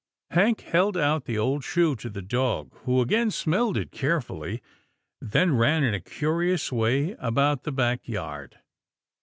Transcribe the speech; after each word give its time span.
Hank 0.31 0.61
held 0.61 0.97
out 0.97 1.25
the 1.25 1.37
old 1.37 1.63
shoe 1.63 1.95
to 1.97 2.09
the 2.09 2.23
dog, 2.23 2.73
who 2.85 3.01
again 3.01 3.29
smelled 3.29 3.77
it 3.77 3.91
carefully, 3.91 4.63
then 5.21 5.55
ran 5.55 5.83
in 5.83 5.93
a 5.93 5.99
curious 6.01 6.71
way 6.71 7.15
about 7.19 7.65
the 7.65 7.71
back 7.71 8.07
yard. 8.09 8.57